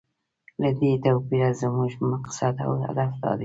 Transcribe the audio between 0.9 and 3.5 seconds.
توپیره زموږ مقصد او هدف دا دی.